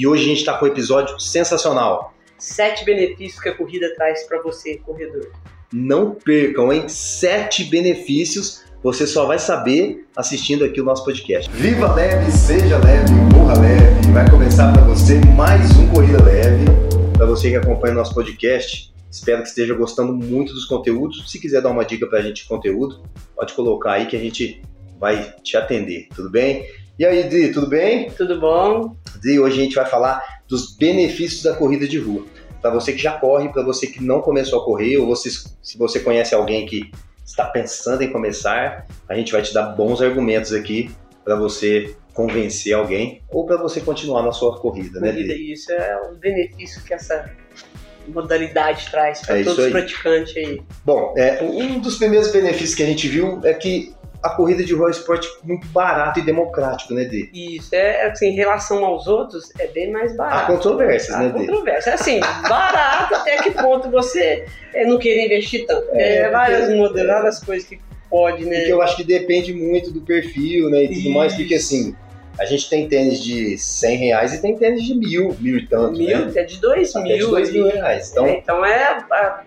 E 0.00 0.06
hoje 0.06 0.22
a 0.22 0.26
gente 0.28 0.38
está 0.38 0.56
com 0.56 0.64
um 0.64 0.68
episódio 0.68 1.18
sensacional. 1.18 2.14
Sete 2.38 2.84
benefícios 2.84 3.42
que 3.42 3.48
a 3.48 3.54
corrida 3.56 3.92
traz 3.96 4.28
para 4.28 4.40
você, 4.40 4.76
corredor. 4.76 5.32
Não 5.72 6.12
percam, 6.12 6.72
hein? 6.72 6.88
Sete 6.88 7.64
benefícios 7.64 8.62
você 8.80 9.08
só 9.08 9.26
vai 9.26 9.40
saber 9.40 10.06
assistindo 10.14 10.64
aqui 10.64 10.80
o 10.80 10.84
nosso 10.84 11.04
podcast. 11.04 11.50
Viva 11.50 11.92
leve, 11.92 12.30
seja 12.30 12.78
leve, 12.78 13.12
morra 13.34 13.58
leve. 13.58 14.12
Vai 14.12 14.30
começar 14.30 14.72
para 14.72 14.82
você 14.82 15.20
mais 15.36 15.68
um 15.76 15.88
Corrida 15.88 16.22
Leve. 16.22 16.66
Para 17.14 17.26
você 17.26 17.50
que 17.50 17.56
acompanha 17.56 17.94
o 17.94 17.96
nosso 17.96 18.14
podcast, 18.14 18.94
espero 19.10 19.42
que 19.42 19.48
esteja 19.48 19.74
gostando 19.74 20.14
muito 20.14 20.54
dos 20.54 20.66
conteúdos. 20.66 21.28
Se 21.28 21.40
quiser 21.40 21.60
dar 21.60 21.70
uma 21.70 21.84
dica 21.84 22.06
para 22.06 22.20
a 22.20 22.22
gente 22.22 22.44
de 22.44 22.48
conteúdo, 22.48 23.02
pode 23.34 23.52
colocar 23.52 23.94
aí 23.94 24.06
que 24.06 24.14
a 24.14 24.20
gente 24.20 24.62
vai 25.00 25.34
te 25.42 25.56
atender, 25.56 26.06
tudo 26.14 26.30
bem? 26.30 26.64
E 26.98 27.04
aí, 27.04 27.28
Dri, 27.28 27.52
tudo 27.52 27.68
bem? 27.68 28.10
Tudo 28.10 28.40
bom? 28.40 28.96
Dri, 29.18 29.38
hoje 29.38 29.60
a 29.60 29.64
gente 29.64 29.74
vai 29.74 29.86
falar 29.86 30.22
dos 30.46 30.76
benefícios 30.76 31.42
da 31.42 31.54
corrida 31.54 31.86
de 31.86 31.98
rua. 31.98 32.24
Para 32.60 32.70
você 32.70 32.92
que 32.92 32.98
já 32.98 33.12
corre, 33.12 33.48
para 33.50 33.62
você 33.62 33.86
que 33.86 34.02
não 34.02 34.20
começou 34.20 34.60
a 34.60 34.64
correr, 34.64 34.96
ou 34.96 35.06
você, 35.06 35.30
se 35.30 35.78
você 35.78 36.00
conhece 36.00 36.34
alguém 36.34 36.66
que 36.66 36.90
está 37.24 37.44
pensando 37.44 38.02
em 38.02 38.10
começar, 38.10 38.86
a 39.08 39.14
gente 39.14 39.32
vai 39.32 39.42
te 39.42 39.52
dar 39.52 39.64
bons 39.64 40.00
argumentos 40.00 40.52
aqui 40.52 40.90
para 41.22 41.36
você 41.36 41.94
convencer 42.14 42.72
alguém 42.72 43.22
ou 43.28 43.46
para 43.46 43.56
você 43.56 43.80
continuar 43.80 44.22
na 44.22 44.32
sua 44.32 44.58
corrida, 44.58 44.98
né, 44.98 45.12
Corrida, 45.12 45.34
isso 45.34 45.70
é 45.70 46.00
um 46.10 46.16
benefício 46.16 46.82
que 46.82 46.92
essa 46.92 47.30
modalidade 48.08 48.90
traz 48.90 49.20
para 49.20 49.38
É 49.38 49.44
todos 49.44 49.66
os 49.66 49.70
praticantes 49.70 50.36
aí. 50.36 50.60
Bom, 50.84 51.14
é, 51.16 51.42
um 51.42 51.78
dos 51.78 51.96
primeiros 51.96 52.32
benefícios 52.32 52.74
que 52.74 52.82
a 52.82 52.86
gente 52.86 53.06
viu 53.06 53.40
é 53.44 53.54
que 53.54 53.94
a 54.22 54.30
corrida 54.30 54.64
de 54.64 54.74
rua 54.74 54.86
é 54.86 54.88
um 54.88 54.90
esporte 54.90 55.28
muito 55.44 55.66
barato 55.68 56.18
e 56.18 56.22
democrático, 56.22 56.92
né, 56.94 57.04
Dri? 57.04 57.30
Isso 57.32 57.74
é 57.74 58.06
assim, 58.06 58.28
em 58.28 58.34
relação 58.34 58.84
aos 58.84 59.06
outros, 59.06 59.52
é 59.58 59.66
bem 59.68 59.90
mais 59.92 60.12
Há 60.12 60.16
barato. 60.16 60.52
controvérsias, 60.52 61.14
Há 61.16 61.20
né, 61.20 61.28
Dri? 61.28 61.46
controvérsia. 61.46 61.94
Assim, 61.94 62.20
barato 62.48 63.14
até 63.14 63.36
que 63.42 63.50
ponto 63.52 63.88
você 63.90 64.44
é, 64.74 64.84
não 64.86 64.98
querer 64.98 65.26
investir 65.26 65.66
tanto. 65.66 65.86
É, 65.92 66.18
É, 66.18 66.30
várias 66.30 66.74
modelos, 66.74 67.12
várias 67.12 67.38
coisas 67.44 67.68
que 67.68 67.78
pode, 68.10 68.44
né? 68.44 68.56
Porque 68.58 68.72
eu 68.72 68.82
acho 68.82 68.96
que 68.96 69.04
depende 69.04 69.52
muito 69.52 69.90
do 69.92 70.00
perfil, 70.00 70.68
né, 70.70 70.84
e 70.84 70.94
tudo 70.94 71.10
mais, 71.10 71.34
porque 71.34 71.54
assim, 71.54 71.94
a 72.38 72.44
gente 72.44 72.70
tem 72.70 72.88
tênis 72.88 73.22
de 73.22 73.58
100 73.58 73.96
reais 73.96 74.32
e 74.34 74.40
tem 74.40 74.56
tênis 74.56 74.84
de 74.84 74.94
mil, 74.94 75.36
mil 75.40 75.58
e 75.58 75.66
tanto, 75.66 75.98
mil, 75.98 76.16
né? 76.18 76.26
até 76.30 76.44
de 76.44 76.58
dois 76.60 76.94
Até 76.94 77.02
mil. 77.08 77.18
de 77.18 77.26
dois 77.26 77.52
mil 77.52 77.66
reais. 77.66 78.10
Então, 78.12 78.26
É, 78.26 78.38
então 78.38 78.64
é 78.64 78.84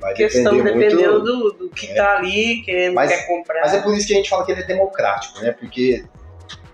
a 0.04 0.14
questão 0.14 0.56
dependendo 0.62 0.96
muito... 1.12 1.24
do, 1.24 1.52
do 1.54 1.70
que 1.70 1.88
É. 1.88 1.94
tá 1.96 2.18
ali, 2.18 2.62
querendo, 2.64 2.94
Mas- 2.96 3.10
quer 3.12 3.28
comprar. 3.28 3.62
Mas 3.62 3.74
é 3.74 3.82
por 3.82 3.96
isso 3.96 4.08
que 4.08 4.14
a 4.14 4.18
gente 4.18 4.30
fala 4.30 4.46
que 4.46 4.52
ele 4.52 4.62
é 4.62 4.66
democrático, 4.66 5.40
né? 5.40 5.52
Porque 5.52 6.04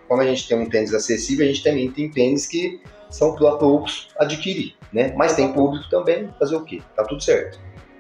quando 0.08 0.22
a 0.22 0.26
gente 0.26 0.48
tem 0.48 0.58
um 0.58 0.68
tênis 0.70 0.94
acessível, 0.94 1.46
a 1.46 1.48
gente 1.50 1.64
também 1.64 1.92
tem 1.92 2.10
tênis 2.10 2.46
que 2.48 2.82
são 3.10 3.36
para 3.36 3.52
poucos 3.58 4.10
adquirir, 4.18 4.76
né? 4.92 5.14
Mas 5.16 5.36
tem 5.36 5.54
público 5.54 5.88
também, 5.90 6.30
fazer 6.40 6.56
o 6.56 6.64
quê? 6.64 6.82
Tá 6.96 7.04
tudo 7.04 7.22
certo. 7.24 7.60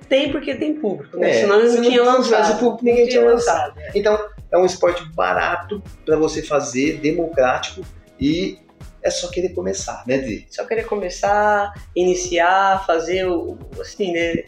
Tem 0.10 0.32
porque 0.32 0.56
tem 0.56 0.74
público, 0.76 1.18
né? 1.18 1.30
É, 1.30 1.34
Senão 1.42 1.60
se 1.60 1.68
não 1.68 1.76
não 1.76 1.82
tinha 1.84 1.92
tivesse 2.02 2.18
lançado. 2.32 2.60
público, 2.60 2.86
ninguém 2.86 3.08
tinha 3.10 3.26
lançado. 3.26 3.78
é. 3.78 3.92
Então, 3.94 4.18
é 4.52 4.58
um 4.58 4.66
esporte 4.66 5.04
barato 5.14 5.84
para 6.06 6.16
você 6.16 6.42
fazer, 6.42 6.98
democrático 7.00 7.82
e 8.20 8.60
é 9.02 9.10
só 9.10 9.30
querer 9.30 9.50
começar, 9.50 10.04
né, 10.08 10.18
Dri? 10.18 10.48
Só 10.50 10.66
querer 10.66 10.86
começar, 10.86 11.72
iniciar, 11.96 12.86
fazer 12.86 13.26
o, 13.28 13.58
assim, 13.80 14.12
né? 14.12 14.44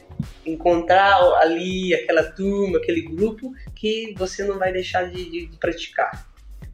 Encontrar 0.45 1.15
ali 1.41 1.93
aquela 1.93 2.23
turma, 2.23 2.77
aquele 2.77 3.01
grupo 3.03 3.51
que 3.75 4.13
você 4.17 4.43
não 4.43 4.57
vai 4.59 4.73
deixar 4.73 5.03
de, 5.09 5.29
de- 5.29 5.45
de 5.47 5.57
praticar. 5.57 6.27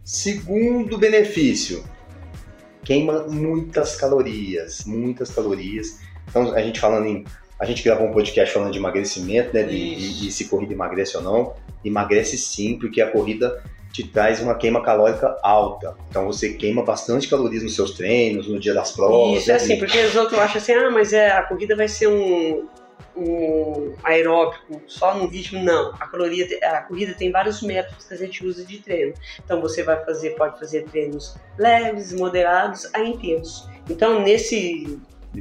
Segundo 0.03 0.97
benefício, 0.97 1.83
queima 2.83 3.27
muitas 3.27 3.95
calorias, 3.95 4.85
muitas 4.85 5.29
calorias. 5.31 5.99
Então, 6.29 6.53
a 6.53 6.61
gente 6.61 6.79
falando 6.79 7.05
em. 7.07 7.23
A 7.59 7.65
gente 7.65 7.83
gravou 7.83 8.07
um 8.07 8.11
podcast 8.11 8.53
falando 8.53 8.71
de 8.71 8.77
emagrecimento, 8.79 9.53
né? 9.53 9.63
De, 9.63 9.95
de- 9.95 10.19
de 10.21 10.31
se 10.31 10.45
corrida 10.45 10.73
emagrece 10.73 11.15
ou 11.17 11.23
não. 11.23 11.55
Emagrece 11.83 12.37
sim, 12.37 12.77
porque 12.79 13.01
a 13.01 13.11
corrida 13.11 13.63
te 13.95 14.05
traz 14.05 14.41
uma 14.41 14.55
queima 14.55 14.83
calórica 14.83 15.37
alta. 15.41 15.95
Então 16.09 16.25
você 16.25 16.53
queima 16.53 16.83
bastante 16.83 17.29
calorias 17.29 17.63
nos 17.63 17.75
seus 17.75 17.91
treinos, 17.91 18.45
no 18.45 18.59
dia 18.59 18.73
das 18.73 18.91
provas. 18.91 19.41
Isso 19.41 19.51
é 19.51 19.53
né, 19.53 19.59
assim, 19.59 19.79
porque 19.79 19.97
os 20.03 20.15
outros 20.17 20.37
acham 20.37 20.57
assim, 20.57 20.73
ah, 20.73 20.91
mas 20.91 21.13
é, 21.13 21.31
a 21.31 21.43
corrida 21.43 21.77
vai 21.77 21.87
ser 21.87 22.07
um, 22.07 22.67
um 23.15 23.95
aeróbico 24.03 24.81
só 24.85 25.17
no 25.17 25.27
ritmo. 25.27 25.63
Não, 25.63 25.93
a, 25.97 26.07
caloria, 26.07 26.45
a 26.63 26.81
corrida 26.81 27.13
tem 27.13 27.31
vários 27.31 27.61
métodos 27.61 28.05
que 28.05 28.13
a 28.13 28.17
gente 28.17 28.45
usa 28.45 28.65
de 28.65 28.79
treino. 28.79 29.13
Então 29.41 29.61
você 29.61 29.81
vai 29.81 30.03
fazer, 30.03 30.31
pode 30.31 30.59
fazer 30.59 30.83
treinos 30.83 31.37
leves, 31.57 32.11
moderados 32.11 32.93
a 32.93 32.99
intensos. 32.99 33.69
Então 33.89 34.21
nesse, 34.21 34.99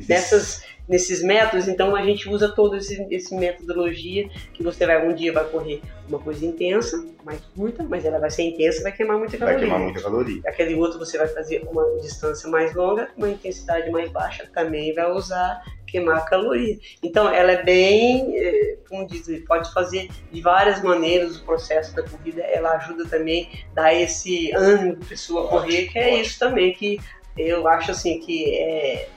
nessas, 0.09 0.63
nesses 0.89 1.23
métodos, 1.23 1.69
então 1.69 1.95
a 1.97 2.03
gente 2.05 2.29
usa 2.29 2.49
toda 2.49 2.77
esse, 2.77 3.07
esse 3.11 3.35
metodologia 3.35 4.29
que 4.53 4.63
você 4.63 4.87
vai 4.87 5.07
um 5.07 5.15
dia 5.15 5.33
vai 5.33 5.45
correr 5.45 5.81
uma 6.09 6.19
coisa 6.19 6.45
intensa, 6.45 7.05
mais 7.25 7.41
curta, 7.57 7.83
mas 7.85 8.05
ela 8.05 8.19
vai 8.19 8.31
ser 8.31 8.43
intensa, 8.43 8.83
vai 8.83 8.93
queimar 8.93 9.19
muita 9.19 9.37
Vai 9.39 9.55
caloria. 9.55 9.61
queimar 9.61 9.81
muita 9.81 10.03
caloria. 10.03 10.43
Aquele 10.47 10.75
outro 10.75 10.99
você 10.99 11.17
vai 11.17 11.29
fazer 11.29 11.67
uma 11.71 11.85
distância 12.01 12.49
mais 12.51 12.75
longa, 12.75 13.09
uma 13.17 13.31
intensidade 13.31 13.91
mais 13.91 14.11
baixa, 14.11 14.47
também 14.53 14.93
vai 14.95 15.11
usar 15.11 15.63
queimar 15.87 16.25
caloria. 16.29 16.77
Então 17.03 17.33
ela 17.33 17.53
é 17.53 17.63
bem, 17.63 18.37
eh, 18.37 18.79
como 18.89 19.07
diz, 19.07 19.27
pode 19.47 19.73
fazer 19.73 20.09
de 20.33 20.41
várias 20.41 20.83
maneiras 20.83 21.37
o 21.37 21.45
processo 21.45 21.95
da 21.95 22.03
corrida, 22.03 22.43
ela 22.43 22.73
ajuda 22.73 23.07
também 23.07 23.49
dar 23.73 23.95
esse 23.95 24.53
ânimo 24.55 24.97
para 24.97 25.07
pessoa 25.07 25.47
correr, 25.49 25.87
que 25.87 25.99
é 25.99 26.21
isso 26.21 26.37
também 26.39 26.73
que 26.73 26.99
eu 27.39 27.67
acho 27.69 27.93
assim 27.93 28.19
que 28.19 28.57
é, 28.57 29.09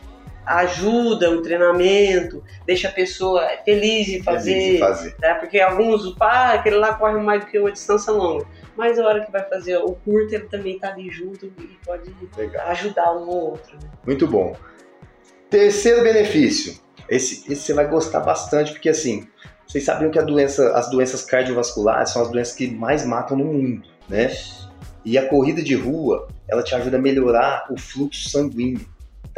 ajuda 0.47 1.30
o 1.31 1.41
treinamento, 1.41 2.44
deixa 2.66 2.88
a 2.88 2.91
pessoa 2.91 3.46
feliz 3.66 4.08
em 4.08 4.24
fazer, 4.24 4.53
Feliz 4.53 4.74
de 4.74 4.80
fazer. 4.80 5.16
tá? 5.18 5.35
Porque 5.35 5.59
alguns, 5.59 6.13
pá, 6.16 6.53
aquele 6.53 6.78
lá 6.78 6.94
corre 6.96 7.18
mais 7.19 7.44
do 7.44 7.47
que 7.52 7.59
uma 7.59 7.72
distância 7.72 8.12
longa. 8.13 8.46
Mas 8.75 8.97
a 9.00 9.06
hora 9.06 9.25
que 9.25 9.31
vai 9.31 9.44
fazer 9.50 9.78
o 9.78 9.94
curto, 9.94 10.34
ele 10.34 10.46
também 10.46 10.78
tá 10.80 10.90
ali 10.90 11.09
junto 11.09 11.46
e 11.47 11.78
pode 11.85 12.13
Legal. 12.38 12.68
ajudar 12.69 13.12
um 13.16 13.28
ou 13.28 13.52
outro. 13.52 13.74
né? 13.75 13.90
Muito 14.06 14.28
bom. 14.28 14.56
Terceiro 15.50 16.03
benefício. 16.03 16.79
Esse, 17.09 17.52
esse 17.52 17.62
você 17.64 17.74
vai 17.74 17.88
gostar 17.88 18.19
bastante, 18.19 18.72
porque 18.74 18.90
assim, 18.90 19.28
vocês 19.66 19.84
sabiam 19.84 20.12
que 20.12 20.19
a 20.19 20.22
doença, 20.22 20.74
as 20.78 20.90
doenças 20.90 21.24
cardiovasculares 21.24 22.09
são 22.12 22.22
as 22.22 22.29
doenças 22.29 22.53
que 22.56 22.69
mais 22.69 23.06
matam 23.06 23.38
no 23.38 23.46
mundo, 23.46 23.88
né? 24.09 24.29
E 25.06 25.18
a 25.18 25.28
corrida 25.28 25.62
de 25.64 25.74
rua, 25.74 26.28
ela 26.50 26.62
te 26.62 26.75
ajuda 26.75 26.97
a 26.97 27.02
melhorar 27.02 27.66
o 27.72 27.79
fluxo 27.79 28.29
sanguíneo. 28.29 28.85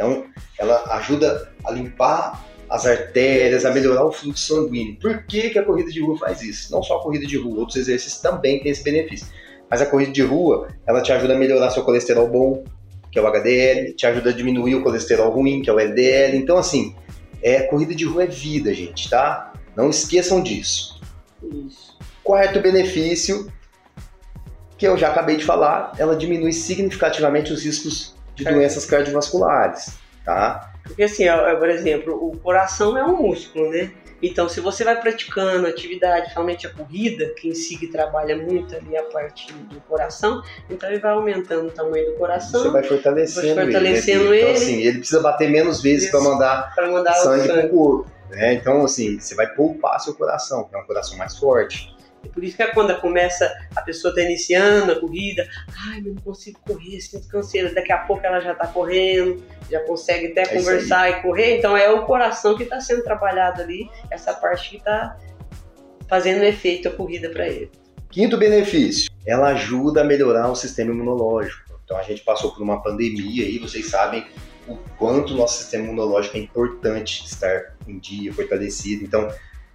Então, 0.00 0.24
ela 0.58 0.82
ajuda 0.94 1.52
a 1.62 1.70
limpar 1.70 2.42
as 2.70 2.86
artérias, 2.86 3.66
a 3.66 3.70
melhorar 3.70 4.06
o 4.06 4.10
fluxo 4.10 4.54
sanguíneo. 4.54 4.96
Por 4.98 5.24
que, 5.24 5.50
que 5.50 5.58
a 5.58 5.62
corrida 5.62 5.90
de 5.90 6.00
rua 6.00 6.16
faz 6.16 6.40
isso? 6.40 6.72
Não 6.72 6.82
só 6.82 6.96
a 6.96 7.02
corrida 7.02 7.26
de 7.26 7.36
rua, 7.36 7.58
outros 7.58 7.76
exercícios 7.76 8.22
também 8.22 8.62
têm 8.62 8.72
esse 8.72 8.82
benefício. 8.82 9.26
Mas 9.70 9.82
a 9.82 9.86
corrida 9.86 10.10
de 10.10 10.22
rua, 10.22 10.68
ela 10.86 11.02
te 11.02 11.12
ajuda 11.12 11.34
a 11.34 11.38
melhorar 11.38 11.70
seu 11.70 11.84
colesterol 11.84 12.26
bom, 12.26 12.64
que 13.12 13.18
é 13.18 13.22
o 13.22 13.26
HDL, 13.26 13.92
te 13.92 14.06
ajuda 14.06 14.30
a 14.30 14.32
diminuir 14.32 14.74
o 14.76 14.82
colesterol 14.82 15.30
ruim, 15.30 15.60
que 15.60 15.68
é 15.68 15.72
o 15.72 15.78
LDL. 15.78 16.38
Então, 16.38 16.56
assim, 16.56 16.94
é, 17.42 17.64
corrida 17.64 17.94
de 17.94 18.06
rua 18.06 18.24
é 18.24 18.26
vida, 18.26 18.72
gente, 18.72 19.10
tá? 19.10 19.52
Não 19.76 19.90
esqueçam 19.90 20.42
disso. 20.42 20.98
Isso. 21.42 21.98
Quarto 22.24 22.58
benefício, 22.60 23.52
que 24.78 24.88
eu 24.88 24.96
já 24.96 25.10
acabei 25.10 25.36
de 25.36 25.44
falar, 25.44 25.92
ela 25.98 26.16
diminui 26.16 26.54
significativamente 26.54 27.52
os 27.52 27.64
riscos 27.64 28.14
de 28.44 28.52
doenças 28.52 28.84
cardiovasculares, 28.86 29.94
tá? 30.24 30.72
Porque 30.82 31.02
assim, 31.04 31.28
ó, 31.28 31.52
ó, 31.52 31.56
por 31.56 31.68
exemplo, 31.68 32.14
o 32.14 32.36
coração 32.38 32.96
é 32.96 33.04
um 33.04 33.16
músculo, 33.16 33.70
né? 33.70 33.90
Então, 34.22 34.50
se 34.50 34.60
você 34.60 34.84
vai 34.84 35.00
praticando 35.00 35.66
atividade, 35.66 36.30
realmente 36.34 36.66
a 36.66 36.70
corrida, 36.70 37.32
que 37.38 37.48
em 37.48 37.54
si 37.54 37.78
que 37.78 37.86
trabalha 37.86 38.36
muito 38.36 38.76
ali 38.76 38.94
a 38.94 39.02
parte 39.04 39.50
do 39.50 39.80
coração, 39.82 40.42
então 40.68 40.90
ele 40.90 40.98
vai 41.00 41.12
aumentando 41.12 41.68
o 41.68 41.70
tamanho 41.70 42.04
do 42.04 42.18
coração 42.18 42.62
Você 42.62 42.68
vai 42.68 42.82
fortalecendo, 42.82 43.54
Vai 43.54 43.64
fortalecendo 43.64 44.34
ele. 44.34 44.44
né? 44.44 44.50
Então, 44.50 44.50
ele. 44.50 44.56
assim, 44.58 44.80
ele 44.82 44.98
precisa 44.98 45.20
bater 45.22 45.48
menos 45.48 45.80
vezes 45.80 46.10
para 46.10 46.20
mandar 46.20 46.74
para 46.74 46.90
mandar 46.90 47.14
sangue 47.14 47.40
o 47.40 47.46
pro 47.46 47.54
sangue. 47.54 47.68
corpo. 47.70 48.10
Né? 48.28 48.54
Então, 48.54 48.84
assim, 48.84 49.18
você 49.18 49.34
vai 49.34 49.46
poupar 49.54 49.98
seu 50.00 50.14
coração, 50.14 50.68
é 50.72 50.76
um 50.76 50.84
coração 50.84 51.16
mais 51.16 51.36
forte. 51.38 51.94
E 52.24 52.28
por 52.28 52.44
isso 52.44 52.56
que 52.56 52.62
é 52.62 52.68
quando 52.68 52.98
começa, 53.00 53.50
a 53.74 53.80
pessoa 53.80 54.14
tá 54.14 54.22
iniciando 54.22 54.92
a 54.92 55.00
corrida, 55.00 55.48
ai, 55.88 56.00
eu 56.00 56.14
não 56.14 56.22
consigo 56.22 56.60
correr, 56.66 57.00
sinto 57.00 57.26
canseira. 57.28 57.72
Daqui 57.72 57.92
a 57.92 57.98
pouco 57.98 58.24
ela 58.24 58.40
já 58.40 58.54
tá 58.54 58.66
correndo, 58.66 59.42
já 59.70 59.80
consegue 59.80 60.28
até 60.28 60.42
isso 60.42 60.54
conversar 60.54 61.10
e 61.10 61.22
correr. 61.22 61.58
Então 61.58 61.76
é 61.76 61.90
o 61.90 62.04
coração 62.04 62.56
que 62.56 62.64
está 62.64 62.80
sendo 62.80 63.02
trabalhado 63.02 63.62
ali, 63.62 63.88
essa 64.10 64.34
parte 64.34 64.70
que 64.70 64.76
está 64.76 65.18
fazendo 66.08 66.42
efeito 66.42 66.88
a 66.88 66.90
corrida 66.90 67.30
para 67.30 67.48
ele. 67.48 67.70
Quinto 68.10 68.36
benefício, 68.36 69.10
ela 69.24 69.50
ajuda 69.50 70.00
a 70.00 70.04
melhorar 70.04 70.50
o 70.50 70.56
sistema 70.56 70.90
imunológico. 70.90 71.70
Então 71.84 71.96
a 71.96 72.02
gente 72.02 72.22
passou 72.22 72.52
por 72.52 72.62
uma 72.62 72.82
pandemia 72.82 73.44
e 73.48 73.58
vocês 73.58 73.88
sabem 73.88 74.26
o 74.68 74.76
quanto 74.96 75.34
o 75.34 75.36
nosso 75.36 75.58
sistema 75.58 75.84
imunológico 75.84 76.36
é 76.36 76.40
importante 76.40 77.24
estar 77.26 77.74
em 77.86 77.98
dia, 77.98 78.32
fortalecido. 78.32 79.04
Então, 79.04 79.28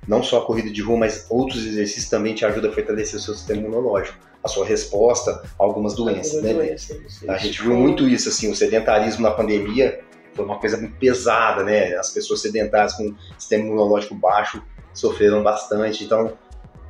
não 0.07 0.21
só 0.23 0.39
a 0.39 0.45
corrida 0.45 0.69
de 0.69 0.81
rua, 0.81 0.97
mas 0.97 1.25
outros 1.29 1.65
exercícios 1.65 2.09
também 2.09 2.33
te 2.33 2.45
ajudam 2.45 2.71
a 2.71 2.73
fortalecer 2.73 3.19
o 3.19 3.21
seu 3.21 3.33
sistema 3.33 3.61
imunológico, 3.61 4.17
a 4.43 4.47
sua 4.47 4.65
resposta 4.65 5.31
a 5.31 5.63
algumas 5.63 5.95
doenças, 5.95 6.41
né? 6.41 6.53
Doença, 6.53 6.95
A 7.27 7.37
gente 7.37 7.61
viu 7.61 7.75
muito 7.75 8.07
isso, 8.07 8.29
assim, 8.29 8.51
o 8.51 8.55
sedentarismo 8.55 9.23
na 9.23 9.31
pandemia 9.31 9.99
foi 10.33 10.45
uma 10.45 10.59
coisa 10.59 10.77
muito 10.77 10.95
pesada, 10.97 11.63
né? 11.63 11.95
As 11.95 12.11
pessoas 12.11 12.41
sedentárias 12.41 12.93
com 12.93 13.15
sistema 13.37 13.63
imunológico 13.63 14.13
baixo 14.13 14.61
sofreram 14.93 15.41
bastante. 15.41 16.03
Então, 16.03 16.33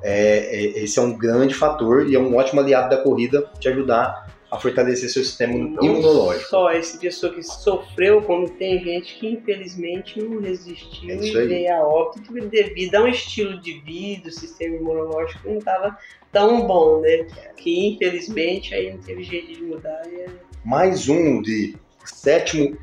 é, 0.02 0.38
é, 0.38 0.84
esse 0.84 1.00
é 1.00 1.02
um 1.02 1.16
grande 1.18 1.54
fator 1.54 2.08
e 2.08 2.16
é 2.16 2.20
um 2.20 2.36
ótimo 2.36 2.60
aliado 2.60 2.90
da 2.90 3.02
corrida 3.02 3.50
te 3.60 3.68
ajudar 3.70 4.35
a 4.56 4.60
fortalecer 4.60 5.10
seu 5.10 5.24
sistema 5.24 5.54
Não 5.54 5.84
imunológico. 5.84 6.50
Só 6.50 6.70
essa 6.70 6.98
pessoa 6.98 7.34
que 7.34 7.44
sofreu, 7.44 8.22
como 8.22 8.50
tem 8.50 8.84
gente 8.84 9.16
que 9.16 9.28
infelizmente 9.28 10.22
não 10.22 10.42
resistiu 10.42 11.10
É 11.10 11.26
e 11.26 11.48
veio 11.48 11.74
a 11.74 11.88
óbito 11.88 12.34
devido 12.34 12.96
a 12.96 13.04
um 13.04 13.08
estilo 13.08 13.60
de 13.62 13.80
vida, 13.82 14.30
o 14.30 14.32
sistema 14.32 14.76
imunológico 14.76 15.48
não 15.48 15.58
estava 15.58 15.98
tão 16.32 16.66
bom, 16.66 17.02
né? 17.02 17.28
Que 17.58 17.90
infelizmente 17.90 18.74
aí 18.74 18.92
não 18.92 19.00
teve 19.00 19.24
jeito 19.24 19.54
de 19.54 19.64
mudar. 19.64 20.02
É- 20.08 20.28
Mais 20.64 21.08
um 21.08 21.42
de 21.42 21.76
sétimo 22.04 22.78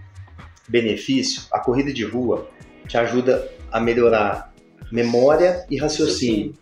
benefício, 0.68 1.42
a 1.52 1.58
corrida 1.60 1.92
de 1.92 2.04
rua 2.04 2.48
te 2.86 2.96
ajuda 2.96 3.50
a 3.70 3.80
melhorar 3.80 4.52
memória 4.90 5.66
e 5.70 5.78
raciocínio. 5.78 6.54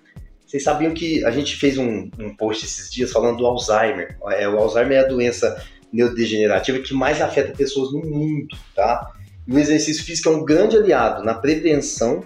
Vocês 0.50 0.64
sabiam 0.64 0.93
que 0.93 1.25
a 1.25 1.31
gente 1.31 1.55
fez 1.55 1.79
um, 1.79 2.11
um 2.19 2.35
post 2.35 2.64
esses 2.64 2.91
dias 2.91 3.12
falando 3.12 3.37
do 3.37 3.47
Alzheimer. 3.47 4.19
É, 4.32 4.49
o 4.49 4.58
Alzheimer 4.58 4.99
é 4.99 5.05
a 5.05 5.06
doença 5.06 5.62
neurodegenerativa 5.93 6.81
que 6.81 6.93
mais 6.93 7.20
afeta 7.20 7.56
pessoas 7.56 7.93
no 7.93 8.00
mundo, 8.00 8.49
tá? 8.75 9.12
E 9.47 9.55
o 9.55 9.58
exercício 9.61 10.05
físico 10.05 10.29
é 10.29 10.32
um 10.32 10.44
grande 10.44 10.76
aliado 10.76 11.23
na 11.23 11.35
prevenção 11.35 12.25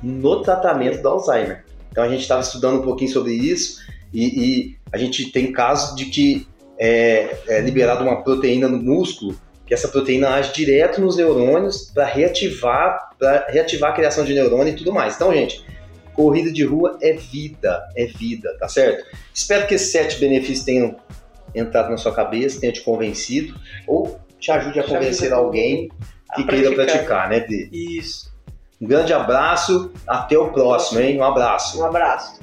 e 0.00 0.06
no 0.06 0.42
tratamento 0.42 1.02
do 1.02 1.08
Alzheimer. 1.08 1.64
Então 1.90 2.04
a 2.04 2.08
gente 2.08 2.20
estava 2.20 2.40
estudando 2.40 2.78
um 2.78 2.82
pouquinho 2.82 3.10
sobre 3.10 3.32
isso 3.32 3.80
e, 4.14 4.26
e 4.26 4.76
a 4.92 4.96
gente 4.96 5.32
tem 5.32 5.50
casos 5.50 5.96
de 5.96 6.04
que 6.04 6.46
é, 6.78 7.36
é 7.48 7.60
liberada 7.60 8.04
uma 8.04 8.22
proteína 8.22 8.68
no 8.68 8.80
músculo 8.80 9.36
que 9.66 9.74
essa 9.74 9.88
proteína 9.88 10.28
age 10.34 10.52
direto 10.52 11.00
nos 11.00 11.16
neurônios 11.16 11.90
para 11.92 12.04
reativar, 12.04 13.10
para 13.18 13.48
reativar 13.48 13.90
a 13.90 13.94
criação 13.94 14.24
de 14.24 14.34
neurônio 14.34 14.72
e 14.72 14.76
tudo 14.76 14.92
mais. 14.92 15.16
Então, 15.16 15.32
gente, 15.34 15.64
corrida 16.14 16.52
de 16.52 16.64
rua 16.64 16.98
é 17.00 17.12
vida, 17.12 17.82
é 17.96 18.06
vida, 18.06 18.56
tá 18.58 18.68
certo? 18.68 19.06
Espero 19.32 19.66
que 19.66 19.74
esses 19.74 19.90
sete 19.92 20.18
benefícios 20.18 20.64
tenham 20.64 20.96
entrado 21.54 21.90
na 21.90 21.96
sua 21.96 22.12
cabeça, 22.12 22.60
tenham 22.60 22.72
te 22.72 22.82
convencido 22.82 23.58
ou 23.86 24.18
te 24.38 24.50
ajude 24.50 24.80
a 24.80 24.82
Te 24.82 24.88
convencer 24.88 25.32
alguém 25.32 25.90
que 26.34 26.44
queira 26.44 26.72
praticar, 26.72 27.28
né, 27.28 27.40
Dê? 27.40 27.68
Isso. 27.72 28.30
Um 28.80 28.86
grande 28.86 29.12
abraço, 29.12 29.92
até 30.06 30.38
o 30.38 30.50
próximo, 30.50 31.00
hein? 31.00 31.18
Um 31.18 31.24
abraço. 31.24 31.78
Um 31.78 31.84
abraço. 31.84 32.40